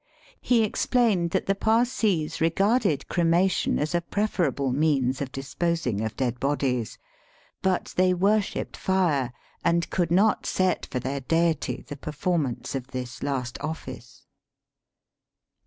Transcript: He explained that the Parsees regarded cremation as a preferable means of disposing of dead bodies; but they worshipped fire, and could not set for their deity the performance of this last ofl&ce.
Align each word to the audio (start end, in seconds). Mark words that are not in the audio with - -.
He 0.41 0.63
explained 0.63 1.29
that 1.29 1.45
the 1.45 1.53
Parsees 1.53 2.41
regarded 2.41 3.07
cremation 3.07 3.77
as 3.77 3.93
a 3.93 4.01
preferable 4.01 4.71
means 4.71 5.21
of 5.21 5.31
disposing 5.31 6.01
of 6.01 6.15
dead 6.17 6.39
bodies; 6.39 6.97
but 7.61 7.93
they 7.95 8.11
worshipped 8.11 8.75
fire, 8.75 9.31
and 9.63 9.87
could 9.91 10.09
not 10.09 10.47
set 10.47 10.87
for 10.87 10.97
their 10.99 11.19
deity 11.19 11.85
the 11.87 11.97
performance 11.97 12.73
of 12.73 12.87
this 12.87 13.21
last 13.21 13.59
ofl&ce. 13.59 14.25